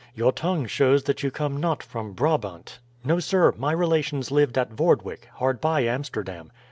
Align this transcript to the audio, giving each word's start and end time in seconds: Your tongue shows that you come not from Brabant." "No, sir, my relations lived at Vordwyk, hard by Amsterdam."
Your 0.15 0.31
tongue 0.31 0.65
shows 0.65 1.03
that 1.03 1.21
you 1.21 1.29
come 1.29 1.57
not 1.57 1.83
from 1.83 2.13
Brabant." 2.13 2.79
"No, 3.03 3.19
sir, 3.19 3.53
my 3.55 3.71
relations 3.71 4.31
lived 4.31 4.57
at 4.57 4.71
Vordwyk, 4.71 5.25
hard 5.35 5.61
by 5.61 5.81
Amsterdam." 5.81 6.51